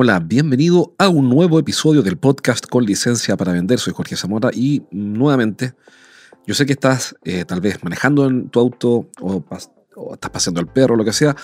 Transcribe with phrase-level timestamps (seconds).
[0.00, 3.80] Hola, bienvenido a un nuevo episodio del podcast con licencia para vender.
[3.80, 5.74] Soy Jorge Zamora y nuevamente,
[6.46, 9.44] yo sé que estás eh, tal vez manejando en tu auto o,
[10.12, 11.34] estás paseando al perro, lo que sea.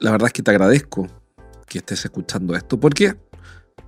[0.00, 1.06] La verdad es que te agradezco
[1.66, 3.16] que estés escuchando esto porque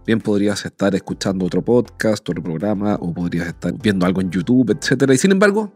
[0.04, 4.78] bien podrías estar escuchando otro podcast, otro programa o podrías estar viendo algo en YouTube,
[4.78, 5.10] etc.
[5.10, 5.72] Y sin embargo,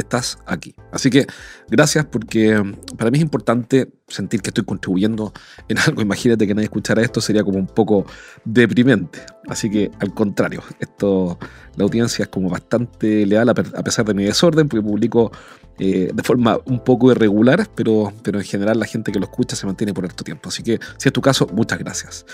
[0.00, 0.74] estás aquí.
[0.92, 1.26] Así que
[1.68, 5.32] gracias porque mm, para mí es importante sentir que estoy contribuyendo
[5.68, 6.02] en algo.
[6.02, 8.06] Imagínate que nadie escuchara esto, sería como un poco
[8.44, 9.20] deprimente.
[9.48, 11.38] Así que al contrario, esto,
[11.76, 15.32] la audiencia es como bastante leal a pesar de mi desorden, porque publico
[15.78, 19.56] eh, de forma un poco irregular, pero, pero en general la gente que lo escucha
[19.56, 20.48] se mantiene por harto tiempo.
[20.48, 22.26] Así que si es tu caso, muchas gracias.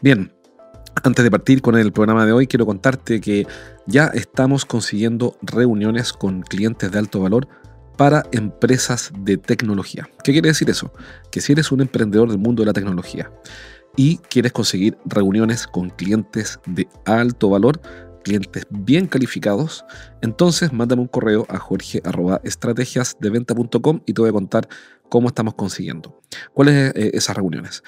[0.00, 0.32] Bien,
[1.02, 3.46] antes de partir con el programa de hoy, quiero contarte que
[3.86, 7.46] ya estamos consiguiendo reuniones con clientes de alto valor
[7.96, 10.08] para empresas de tecnología.
[10.24, 10.92] ¿Qué quiere decir eso?
[11.30, 13.30] Que si eres un emprendedor del mundo de la tecnología
[13.96, 17.80] y quieres conseguir reuniones con clientes de alto valor,
[18.22, 19.84] clientes bien calificados,
[20.22, 24.68] entonces mándame un correo a jorge.estrategiasdeventa.com y te voy a contar
[25.08, 26.20] cómo estamos consiguiendo.
[26.54, 27.82] ¿Cuáles eh, esas reuniones?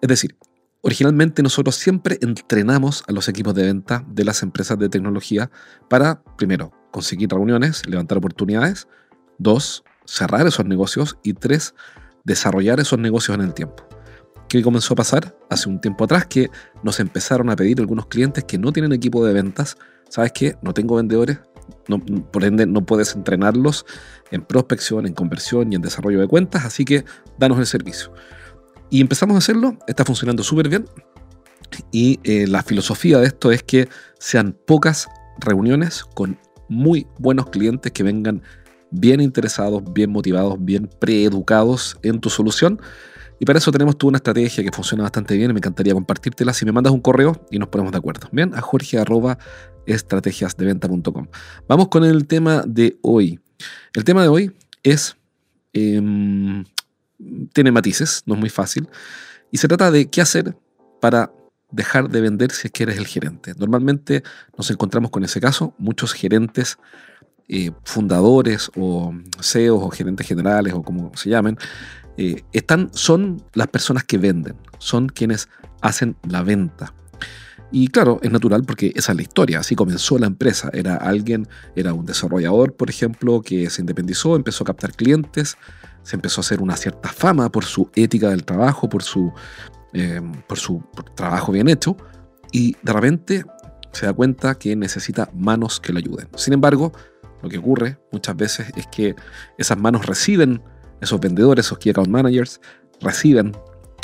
[0.00, 0.36] Es decir,
[0.84, 5.48] Originalmente nosotros siempre entrenamos a los equipos de venta de las empresas de tecnología
[5.88, 8.88] para, primero, conseguir reuniones, levantar oportunidades,
[9.38, 11.74] dos, cerrar esos negocios y tres,
[12.24, 13.86] desarrollar esos negocios en el tiempo.
[14.48, 15.38] ¿Qué comenzó a pasar?
[15.50, 16.50] Hace un tiempo atrás que
[16.82, 19.76] nos empezaron a pedir algunos clientes que no tienen equipo de ventas,
[20.08, 20.56] ¿sabes qué?
[20.62, 21.38] No tengo vendedores,
[22.32, 23.86] por ende no puedes entrenarlos
[24.32, 27.04] en prospección, en conversión y en desarrollo de cuentas, así que
[27.38, 28.12] danos el servicio.
[28.92, 30.84] Y empezamos a hacerlo, está funcionando súper bien.
[31.92, 33.88] Y eh, la filosofía de esto es que
[34.18, 35.08] sean pocas
[35.38, 36.38] reuniones con
[36.68, 38.42] muy buenos clientes que vengan
[38.90, 42.82] bien interesados, bien motivados, bien preeducados en tu solución.
[43.40, 46.66] Y para eso tenemos tú una estrategia que funciona bastante bien me encantaría compartírtela si
[46.66, 48.28] me mandas un correo y nos ponemos de acuerdo.
[48.30, 49.38] Bien, a jorge arroba
[49.86, 51.28] estrategiasdeventa.com.
[51.66, 53.40] Vamos con el tema de hoy.
[53.94, 55.16] El tema de hoy es
[55.72, 56.66] em,
[57.52, 58.88] tiene matices, no es muy fácil,
[59.50, 60.56] y se trata de qué hacer
[61.00, 61.32] para
[61.70, 63.54] dejar de vender si es que eres el gerente.
[63.56, 64.22] Normalmente
[64.56, 66.78] nos encontramos con ese caso, muchos gerentes,
[67.48, 71.58] eh, fundadores o CEOs o gerentes generales o como se llamen,
[72.16, 75.48] eh, están, son las personas que venden, son quienes
[75.80, 76.94] hacen la venta.
[77.74, 80.68] Y claro, es natural porque esa es la historia, así comenzó la empresa.
[80.74, 85.56] Era alguien, era un desarrollador, por ejemplo, que se independizó, empezó a captar clientes,
[86.02, 89.32] se empezó a hacer una cierta fama por su ética del trabajo, por su,
[89.94, 90.84] em, por su
[91.14, 91.96] trabajo bien hecho,
[92.52, 93.44] y de repente
[93.92, 96.28] se da cuenta que necesita manos que le ayuden.
[96.36, 96.92] Sin embargo,
[97.42, 99.16] lo que ocurre muchas veces es que
[99.56, 100.62] esas manos reciben,
[101.00, 102.60] esos vendedores, esos key account managers,
[103.00, 103.52] reciben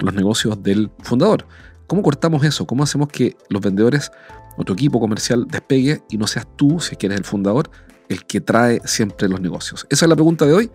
[0.02, 1.46] los negocios del fundador.
[1.88, 2.66] ¿Cómo cortamos eso?
[2.66, 4.12] ¿Cómo hacemos que los vendedores
[4.58, 7.70] o tu equipo comercial despegue y no seas tú, si quieres el fundador,
[8.10, 9.86] el que trae siempre los negocios?
[9.88, 10.70] Esa es la pregunta de hoy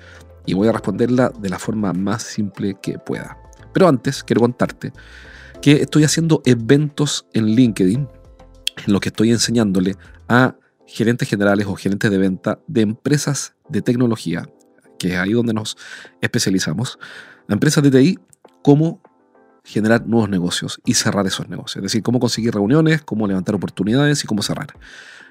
[0.47, 3.37] y voy a responderla de la forma más simple que pueda.
[3.73, 4.91] Pero antes quiero contarte
[5.61, 8.09] que estoy haciendo eventos en LinkedIn
[8.87, 9.95] en lo que estoy enseñándole
[10.27, 10.55] a
[10.87, 14.49] gerentes generales o gerentes de venta de empresas de tecnología,
[14.97, 15.77] que es ahí donde nos
[16.21, 16.97] especializamos,
[17.47, 18.19] a empresas de TI,
[18.63, 18.99] cómo
[19.63, 21.77] generar nuevos negocios y cerrar esos negocios.
[21.77, 24.73] Es decir, cómo conseguir reuniones, cómo levantar oportunidades y cómo cerrar.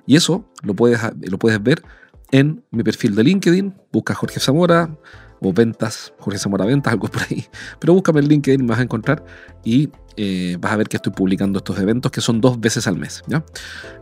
[0.07, 1.01] Y eso lo puedes,
[1.31, 1.83] lo puedes ver
[2.31, 4.97] en mi perfil de LinkedIn, busca Jorge Zamora
[5.41, 7.45] o ventas, Jorge Zamora Ventas, algo por ahí.
[7.79, 9.25] Pero búscame en LinkedIn, me vas a encontrar
[9.65, 12.97] y eh, vas a ver que estoy publicando estos eventos que son dos veces al
[12.97, 13.23] mes.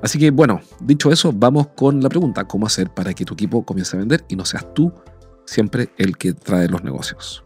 [0.03, 3.65] Así que bueno, dicho eso, vamos con la pregunta, ¿cómo hacer para que tu equipo
[3.65, 4.93] comience a vender y no seas tú
[5.44, 7.43] siempre el que trae los negocios?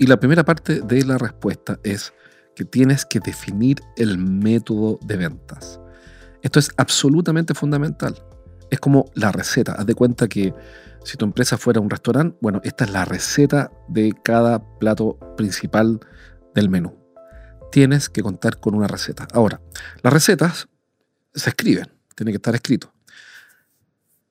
[0.00, 2.12] Y la primera parte de la respuesta es
[2.56, 5.78] que tienes que definir el método de ventas.
[6.42, 8.20] Esto es absolutamente fundamental
[8.70, 9.72] es como la receta.
[9.72, 10.54] Haz de cuenta que
[11.04, 16.00] si tu empresa fuera un restaurante, bueno, esta es la receta de cada plato principal
[16.54, 16.96] del menú.
[17.72, 19.28] Tienes que contar con una receta.
[19.32, 19.60] Ahora,
[20.02, 20.68] las recetas
[21.34, 22.92] se escriben, tiene que estar escrito.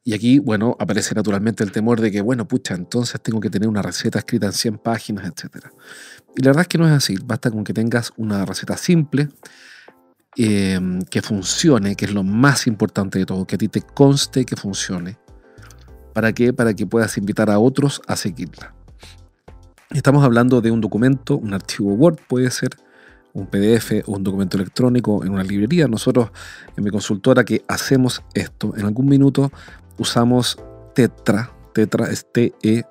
[0.10, 3.70] Y aquí, bueno, aparece naturalmente el temor de que, bueno, pucha, entonces tengo que tener
[3.70, 5.68] una receta escrita en 100 páginas, etc.
[6.36, 7.16] Y la verdad es que no es así.
[7.24, 9.30] Basta con que tengas una receta simple,
[10.36, 14.46] em, que funcione, que es lo más importante de todo, que a ti te conste
[14.46, 15.20] que funcione.
[16.16, 16.54] ¿Para qué?
[16.54, 18.74] Para que puedas invitar a otros a seguirla.
[19.92, 22.72] Estamos hablando de un documento, un archivo Word puede ser,
[23.34, 25.88] un PDF o un documento electrónico en una librería.
[25.88, 26.32] Nosotros
[26.76, 29.52] en mi consultora que hacemos esto, en algún minuto
[30.00, 30.58] usamos
[30.96, 31.52] Tetra.
[31.74, 32.82] Tetra es T-E-T-T-R-A.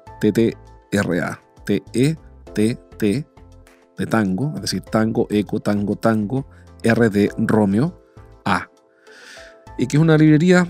[1.65, 3.27] T-E-T-T
[3.99, 6.47] de tango, es decir, tango, eco, tango, tango,
[6.83, 8.01] R de Romeo,
[8.45, 8.71] A.
[9.77, 10.67] Y que es una librería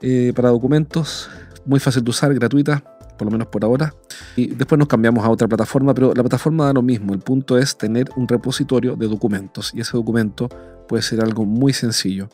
[0.00, 1.30] eh, para documentos
[1.64, 2.82] muy fácil de usar, gratuita,
[3.16, 3.94] por lo menos por ahora.
[4.36, 7.14] Y después nos cambiamos a otra plataforma, pero la plataforma da lo mismo.
[7.14, 10.48] El punto es tener un repositorio de documentos y ese documento
[10.88, 12.28] puede ser algo muy sencillo,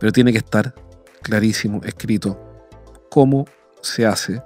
[0.00, 0.74] pero tiene que estar
[1.22, 2.47] clarísimo, escrito,
[3.18, 3.46] cómo
[3.80, 4.40] se hace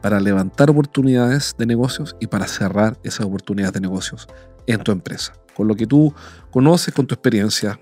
[0.00, 4.26] para levantar oportunidades de negocios y para cerrar esas oportunidades de negocios
[4.66, 6.14] en tu empresa, con lo que tú
[6.50, 7.78] conoces, con tu experiencia,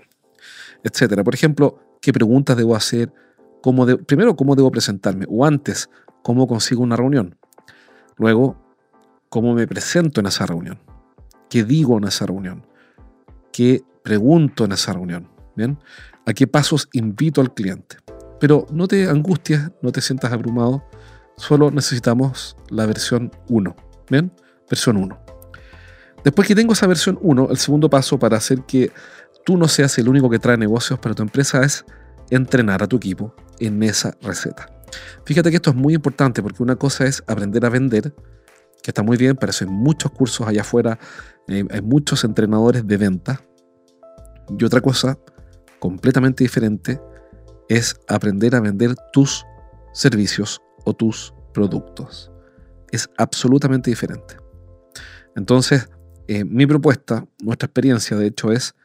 [0.83, 1.23] etcétera.
[1.23, 3.13] Por ejemplo, ¿qué preguntas debo hacer?
[3.61, 5.25] ¿Cómo primero, ¿cómo debo presentarme?
[5.29, 5.89] O antes,
[6.21, 7.37] ¿cómo consigo una reunión?
[8.17, 8.57] Luego,
[9.29, 10.79] ¿cómo me presento en esa reunión?
[11.49, 12.67] ¿Qué digo en esa reunión?
[13.53, 15.29] ¿Qué pregunto en esa reunión?
[15.55, 15.79] ¿Bien?
[16.25, 17.95] ¿A qué pasos invito al cliente?
[18.39, 20.83] Pero no te angusties, no te sientas abrumado,
[21.35, 23.75] solo necesitamos la versión 1.
[24.09, 24.31] ¿Bien?
[24.69, 25.19] Versión 1.
[26.23, 28.91] Después que tengo esa versión 1, el segundo paso para hacer que
[29.45, 31.85] tú no seas el único que trae negocios para tu empresa es
[32.29, 34.67] entrenar a tu equipo en esa receta.
[35.25, 38.13] Fíjate que esto es muy importante porque una cosa es aprender a vender,
[38.81, 40.99] que está muy bien, pero eso hay muchos cursos allá afuera,
[41.47, 43.41] eh, hay muchos entrenadores de venta.
[44.57, 45.17] Y otra cosa
[45.79, 46.99] completamente diferente
[47.69, 49.45] es aprender a vender tus
[49.93, 52.31] servicios o tus productos.
[52.91, 54.35] Es absolutamente diferente.
[55.35, 55.87] Entonces,
[56.27, 58.75] eh, mi propuesta, nuestra experiencia de hecho es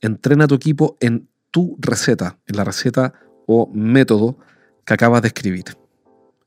[0.00, 3.14] entrena a tu equipo en tu receta, en la receta
[3.46, 4.36] o método
[4.84, 5.64] que acabas de escribir.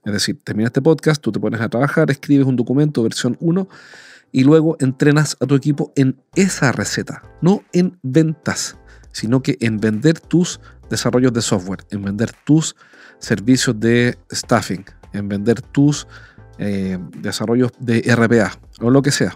[0.05, 3.67] Es decir, termina este podcast, tú te pones a trabajar, escribes un documento versión 1
[4.31, 8.77] y luego entrenas a tu equipo en esa receta, no en ventas,
[9.11, 12.75] sino que en vender tus desarrollos de software, en vender tus
[13.19, 16.07] servicios de staffing, en vender tus
[16.59, 18.51] eh, desarrollos de RPA
[18.81, 19.35] o lo que sea.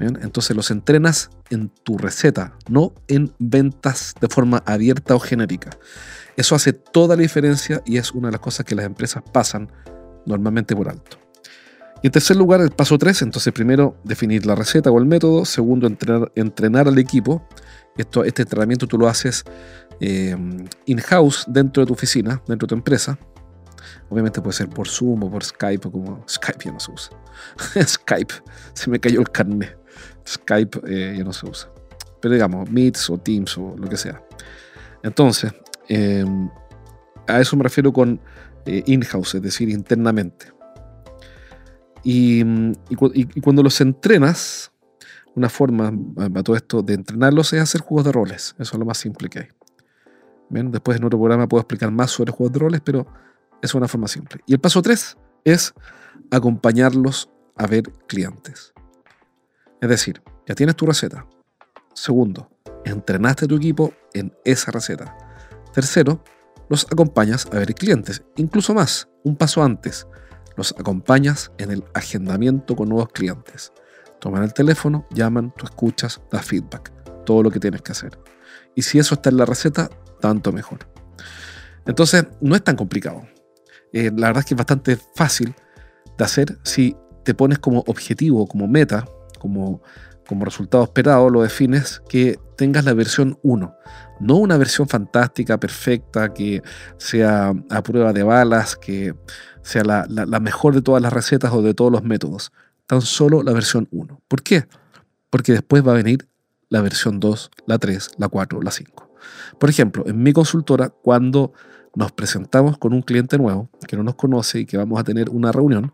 [0.00, 5.70] Entonces los entrenas en tu receta, no en ventas de forma abierta o genérica.
[6.36, 9.70] Eso hace toda la diferencia y es una de las cosas que las empresas pasan
[10.24, 11.18] normalmente por alto.
[12.02, 15.44] Y en tercer lugar, el paso 3, entonces primero definir la receta o el método,
[15.44, 17.46] segundo entrenar, entrenar al equipo.
[17.98, 19.44] Esto, este entrenamiento tú lo haces
[20.00, 20.36] eh,
[20.86, 23.18] in-house dentro de tu oficina, dentro de tu empresa.
[24.08, 27.12] Obviamente puede ser por Zoom o por Skype como Skype ya no se usa.
[27.86, 28.34] Skype,
[28.74, 29.78] se me cayó el carnet.
[30.26, 31.70] Skype eh, ya no se usa.
[32.20, 34.22] Pero digamos, Meets o Teams o lo que sea.
[35.02, 35.52] Entonces,
[35.88, 36.50] em,
[37.26, 38.20] a eso me refiero con
[38.66, 40.52] eh, in-house, es decir, internamente.
[42.02, 42.42] Y,
[43.42, 44.72] cuando los entrenas,
[45.34, 48.54] una forma a todo esto de entrenarlos es hacer juegos de roles.
[48.58, 49.48] Eso es lo más simple que hay.
[50.50, 53.06] Después en otro programa puedo explicar más sobre juegos de roles, pero
[53.62, 54.42] es una forma simple.
[54.46, 55.72] Y el paso 3 es
[56.30, 58.72] acompañarlos a ver clientes.
[59.80, 61.26] Es decir, ya tienes tu receta.
[61.94, 62.50] Segundo,
[62.84, 65.16] entrenaste tu equipo en esa receta.
[65.72, 66.22] Tercero,
[66.68, 68.22] los acompañas a ver clientes.
[68.36, 70.06] Incluso más, un paso antes,
[70.56, 73.72] los acompañas en el agendamiento con nuevos clientes.
[74.20, 76.92] Toman el teléfono, llaman, tú escuchas, das feedback.
[77.24, 78.18] Todo lo que tienes que hacer.
[78.74, 79.90] Y si eso está en la receta,
[80.20, 80.88] tanto mejor.
[81.86, 83.22] Entonces, no es tan complicado.
[83.92, 85.54] Eh, la verdad es que es bastante fácil
[86.16, 89.06] de hacer si te pones como objetivo, como meta,
[89.38, 89.82] como,
[90.28, 93.74] como resultado esperado lo defines que tengas la versión 1,
[94.20, 96.62] no una versión fantástica, perfecta, que
[96.98, 99.14] sea a prueba de balas, que
[99.62, 100.06] sea la,
[100.40, 102.52] mejor de todas las recetas o de todos los métodos,
[102.86, 104.20] tan solo la versión 1.
[104.28, 104.66] ¿Por qué?
[105.30, 106.28] Porque después va a venir
[106.68, 109.09] la versión 2, la 3, la 4, la 5.
[109.58, 111.52] Por ejemplo, en mi consultora, cuando
[111.94, 115.30] nos presentamos con un cliente nuevo que no nos conoce y que vamos a tener
[115.30, 115.92] una reunión,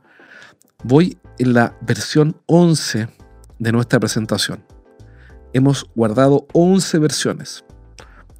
[0.84, 3.08] voy en la versión 11
[3.58, 4.62] de nuestra presentación.
[5.52, 7.64] Hemos guardado 11 versiones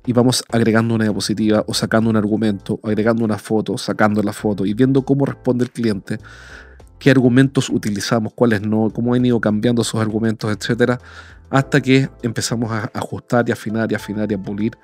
[0.07, 4.65] y vamos agregando una diapositiva o sacando un argumento, agregando una foto, sacando la foto
[4.65, 6.19] y viendo cómo responde el cliente,
[6.99, 10.99] qué argumentos utilizamos, cuáles no, cómo han ido cambiando esos argumentos, etcétera,
[11.51, 14.77] hasta que empezamos a ajustar y afinar y afinar y a pulir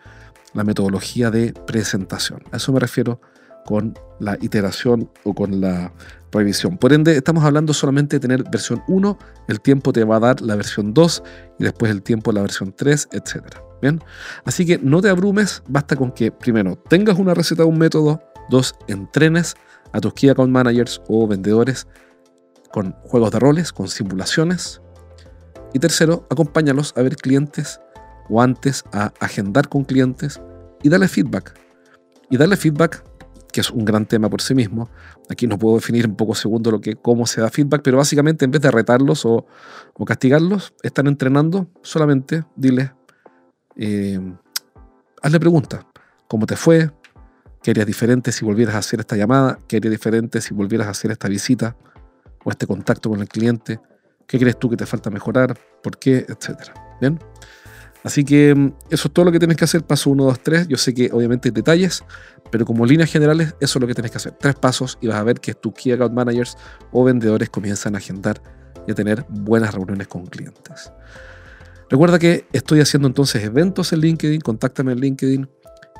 [0.54, 2.40] la metodología de presentación.
[2.52, 3.20] A eso me refiero
[3.64, 5.92] con la iteración o con la
[6.32, 6.78] revisión.
[6.78, 10.40] Por ende, estamos hablando solamente de tener versión 1, el tiempo te va a dar
[10.40, 11.22] la versión 2
[11.58, 13.42] y después el tiempo la versión 3, etc.
[13.80, 14.00] Bien,
[14.44, 18.74] así que no te abrumes, basta con que primero tengas una receta, un método, dos,
[18.88, 19.54] entrenes
[19.92, 21.86] a tus Key Account Managers o vendedores
[22.72, 24.80] con juegos de roles, con simulaciones.
[25.74, 27.80] Y tercero, acompáñalos a ver clientes
[28.28, 30.40] o antes a agendar con clientes
[30.82, 31.54] y darle feedback.
[32.30, 33.04] Y darle feedback,
[33.52, 34.88] que es un gran tema por sí mismo.
[35.28, 38.44] Aquí no puedo definir en poco segundo lo que, cómo se da feedback, pero básicamente
[38.44, 39.46] en vez de retarlos o,
[40.06, 42.92] castigarlos, están entrenando, solamente dile,
[43.76, 44.18] eh,
[45.22, 45.84] hazle preguntas.
[46.26, 46.90] ¿Cómo te fue?
[47.62, 49.58] ¿Qué harías diferente si volvieras a hacer esta llamada?
[49.68, 51.76] ¿Qué harías diferente si volvieras a hacer esta visita
[52.44, 53.80] o este contacto con el cliente?
[54.26, 55.56] ¿Qué crees tú que te falta mejorar?
[55.82, 56.26] ¿Por qué?
[56.28, 56.74] Etcétera.
[57.00, 57.18] ¿Bien?
[58.04, 59.84] Así que mm, eso es todo lo que tienes que hacer.
[59.84, 60.68] Paso 1, 2, 3.
[60.68, 62.02] Yo sé que obviamente hay detalles,
[62.50, 64.32] pero como líneas generales, eso es lo que tienes que hacer.
[64.32, 66.56] Tres pasos y vas a ver que tus Key Account Managers
[66.90, 68.42] o vendedores comienzan a agendar
[68.86, 70.92] y a tener buenas reuniones con clientes.
[71.88, 75.48] Recuerda que estoy haciendo entonces eventos en LinkedIn, contáctame en LinkedIn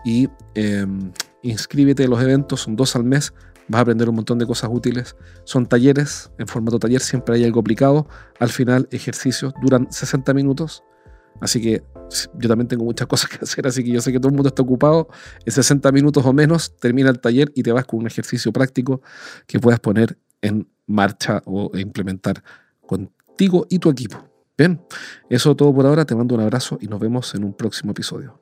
[0.04, 1.12] y em,
[1.43, 3.33] inscríbete en los eventos, son dos al mes,
[3.69, 5.17] vas a aprender un montón de cosas útiles.
[5.45, 8.09] Son talleres, en formato taller siempre hay algo aplicado.
[8.39, 10.83] Al final, ejercicios duran 60 minutos.
[11.41, 11.83] Así que
[12.35, 14.49] yo también tengo muchas cosas que hacer, así que yo sé que todo el mundo
[14.49, 15.09] está ocupado.
[15.45, 19.03] En 60 minutos o menos termina el taller y te vas con un ejercicio práctico
[19.47, 22.43] que puedas poner en marcha o implementar
[22.87, 24.29] contigo y tu equipo.
[24.57, 24.81] Bien,
[25.31, 26.05] eso todo por ahora.
[26.05, 28.42] Te mando un abrazo y nos vemos en un próximo episodio.